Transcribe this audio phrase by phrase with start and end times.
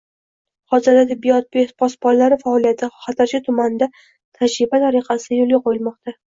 [0.73, 6.21] Hozirda “tibbiyot posbonlari” faoliyati Xatirchi tumanida tajriba tariqasida yoʻlga qoʻyilmoqda.